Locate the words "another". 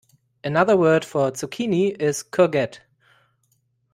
0.43-0.75